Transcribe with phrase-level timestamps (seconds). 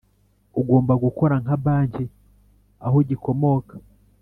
[0.59, 2.05] Ugomba gukora nka banki
[2.85, 3.75] aho gikomoka